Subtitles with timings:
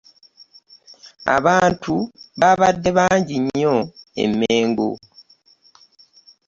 [1.37, 1.95] Abantu
[2.39, 3.75] babadde bangi nnyo
[4.23, 4.89] e Mengo.